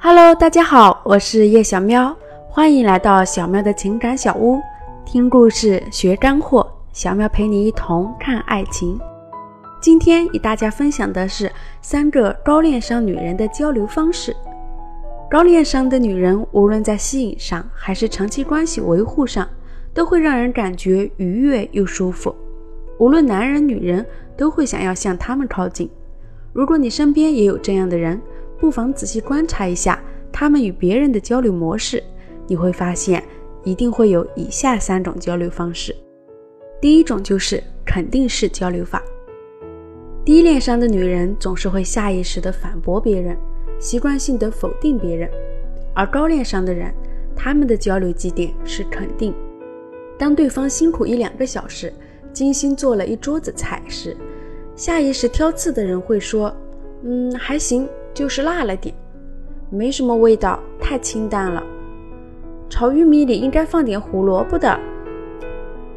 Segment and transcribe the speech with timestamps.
[0.00, 2.16] Hello，大家好，我是叶小喵，
[2.48, 4.60] 欢迎来到小喵的情感小屋，
[5.04, 8.96] 听故事学干货，小喵陪你一同看爱情。
[9.80, 11.50] 今天与大家分享的是
[11.82, 14.34] 三个高恋商女人的交流方式。
[15.28, 19.48] 高恋商的女人，无论在吸引上还是长期关系维护上，
[19.92, 22.32] 都会让人感觉愉悦又舒服。
[22.98, 24.06] 无论男人女人，
[24.36, 25.90] 都会想要向他们靠近。
[26.52, 28.20] 如果你身边也有这样的人，
[28.58, 32.02] 不妨仔细观察一下他们与别人的交流模式，
[32.46, 33.22] 你会发现
[33.64, 35.94] 一定会有以下三种交流方式。
[36.80, 39.02] 第一种就是肯定式交流法。
[40.24, 43.36] 低恋商的女人总是会下意识地反驳别人，
[43.80, 45.30] 习惯性地否定别人，
[45.94, 46.92] 而高恋商的人，
[47.34, 49.34] 他们的交流基点是肯定。
[50.18, 51.92] 当对方辛苦一两个小时，
[52.32, 54.16] 精心做了一桌子菜时，
[54.76, 56.54] 下意识挑刺的人会说
[57.02, 57.88] ：“嗯，还行，
[58.18, 58.92] 就是辣了点，
[59.70, 61.62] 没什么味道，太清淡了。
[62.68, 64.76] 炒玉米里应该放点胡萝卜的。”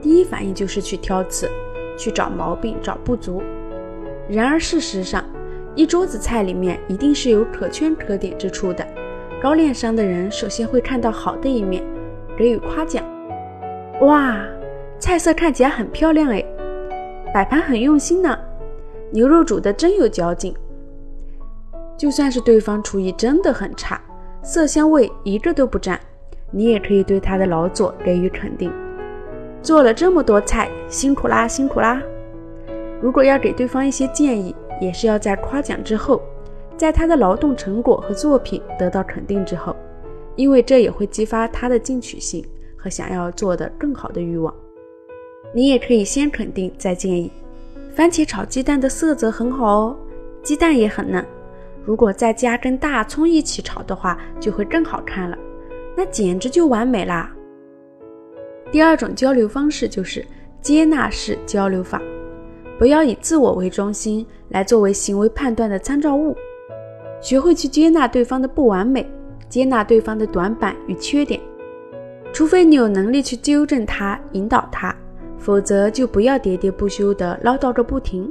[0.00, 1.46] 第一反应就是去挑刺，
[1.94, 3.42] 去找毛病，找不足。
[4.30, 5.22] 然而事实上，
[5.74, 8.82] 一桌子菜里面一定是有可圈可点之处的。
[9.38, 11.84] 高恋商的人首先会看到好的一面，
[12.34, 13.04] 给予夸奖。
[14.00, 14.38] 哇，
[14.98, 16.42] 菜色看起来很漂亮哎，
[17.34, 18.38] 摆盘很用心呢，
[19.10, 20.56] 牛肉煮的真有嚼劲。
[21.96, 24.00] 就算是对方厨艺真的很差，
[24.42, 25.98] 色香味一个都不沾，
[26.50, 28.72] 你也可以对他的劳作给予肯定。
[29.62, 32.02] 做了这么多菜，辛苦啦，辛苦啦。
[33.00, 36.22] 如果要给对方一些建议，也是要在夸奖之后，
[36.76, 39.74] 在他的劳动成果和作品得到肯定之后，
[40.36, 42.44] 因为这也会激发他的进取心
[42.76, 44.54] 和想要做得更好的欲望。
[45.54, 47.32] 你也可以先肯定再建议。
[47.94, 49.96] 番茄炒鸡蛋的色泽很好哦，
[50.42, 51.24] 鸡蛋也很嫩。
[51.86, 55.38] 如果再加根大葱一起炒的话，就会更好看了，
[55.96, 57.32] 那简直就完美啦。
[58.72, 60.26] 第二种交流方式就是
[60.60, 62.02] 接纳式交流法，
[62.76, 66.36] 不要以自我为中心来作为行为判断的参照物，
[67.20, 69.08] 学会去接纳对方的不完美，
[69.48, 71.40] 接纳对方的短板与缺点，
[72.32, 74.92] 除非你有能力去纠正他、引导他，
[75.38, 78.28] 否则就不要喋喋不休地唠叨个不停，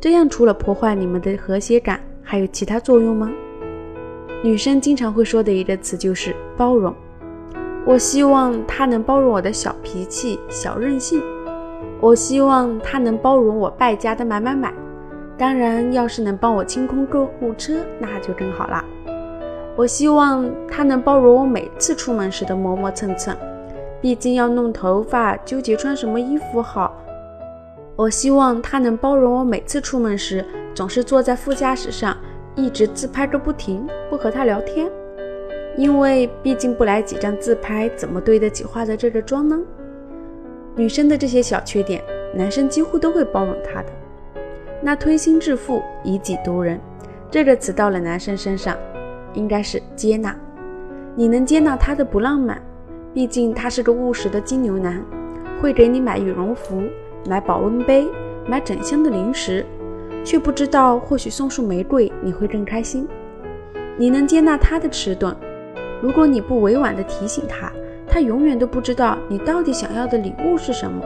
[0.00, 2.00] 这样除了破坏你们的和谐感。
[2.30, 3.32] 还有其他作用吗？
[4.44, 6.94] 女生经常会说的一个词就是包容。
[7.86, 11.22] 我希望他能包容我的小脾气、小任性。
[12.02, 14.70] 我希望他能包容我败家的买买买。
[15.38, 18.84] 当然，要是能帮我清空购物车，那就更好啦。
[19.74, 23.34] 我希望他能包容我每次出门时的磨磨蹭蹭，
[24.02, 26.94] 毕竟要弄头发，纠结穿什么衣服好。
[27.96, 30.44] 我希望他能包容我每次出门时。
[30.78, 32.16] 总是坐在副驾驶上，
[32.54, 34.88] 一直自拍个不停，不和他聊天，
[35.76, 39.58] 因为毕竟不来几张自拍，怎么对得起化的这个妆呢？
[40.76, 42.00] 女生的这些小缺点，
[42.32, 43.88] 男生几乎都会包容她的。
[44.80, 46.78] 那推心置腹、以己度人
[47.28, 48.76] 这个词到了男生身上，
[49.34, 50.32] 应该是接纳。
[51.16, 52.62] 你能接纳他的不浪漫，
[53.12, 55.04] 毕竟他是个务实的金牛男，
[55.60, 56.84] 会给你买羽绒服、
[57.28, 58.06] 买保温杯、
[58.46, 59.66] 买整箱的零食。
[60.28, 63.08] 却不知道，或许送束玫瑰你会更开心。
[63.96, 65.34] 你能接纳他的迟钝，
[66.02, 67.72] 如果你不委婉地提醒他，
[68.06, 71.02] 他永远都不知道你到底想要的礼物是什么。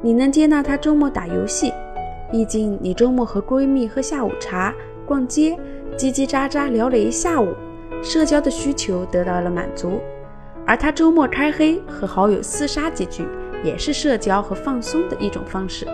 [0.00, 1.70] 你能接纳他周末打游戏，
[2.32, 4.72] 毕竟你周末和闺蜜喝下午茶、
[5.04, 5.54] 逛街，
[5.94, 7.48] 叽叽喳喳聊了一下午，
[8.02, 10.00] 社交的需求得到了满足。
[10.64, 13.26] 而他周末开黑和好友厮杀几句，
[13.62, 15.86] 也是社交和放松的一种方式。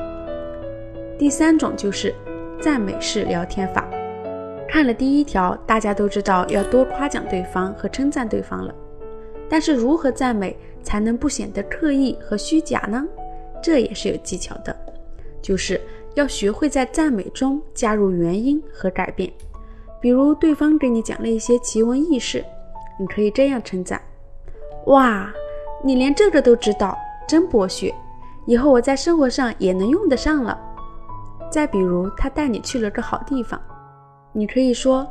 [1.20, 2.14] 第三种就是
[2.62, 3.86] 赞美式聊天法。
[4.66, 8.74] 看了第一条，大家都知道要多夸奖对方和称赞对方了。
[9.46, 13.06] 但是如何赞美才能不显得刻意和虚假呢？
[13.62, 14.74] 这也是有技巧的，
[15.42, 15.78] 就是
[16.14, 19.30] 要学会在赞美中加入原因和改变。
[20.00, 22.42] 比如对方给你讲了一些奇闻异事，
[22.98, 24.00] 你可以这样称赞
[24.88, 25.30] ：“哇，
[25.84, 26.96] 你连这个都知道，
[27.28, 27.94] 真博学！
[28.46, 30.58] 以后我在生活上也能用得上了。”
[31.50, 33.60] 再比如，他带你去了个好地方，
[34.32, 35.06] 你可以说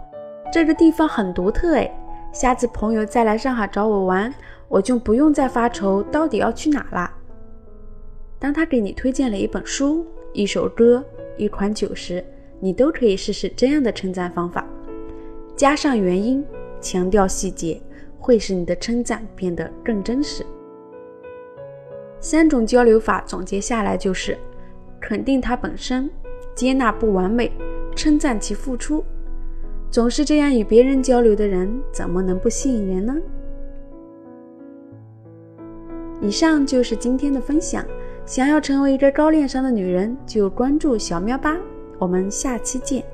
[0.51, 1.91] 这个地方很独特哎，
[2.31, 4.33] 下次朋友再来上海找我玩，
[4.69, 7.13] 我就不用再发愁到底要去哪啦。
[8.39, 11.03] 当他给你推荐了一本书、一首歌、
[11.35, 12.23] 一款酒时，
[12.61, 14.65] 你都可以试试这样的称赞方法，
[15.57, 16.43] 加上原因，
[16.79, 17.81] 强调细节，
[18.17, 20.45] 会使你的称赞变得更真实。
[22.21, 24.37] 三种交流法总结下来就是
[25.01, 26.09] 肯定他本身。
[26.59, 27.49] 接纳不完美，
[27.95, 29.01] 称赞其付出。
[29.89, 33.15] 总是这样与别人交流的人，怎么能不吸引人呢？
[36.19, 37.85] 以上就是今天的分享。
[38.25, 41.55] 想要成为一个高恋商的女人，就关注小喵吧。
[41.97, 43.05] 我们下期见。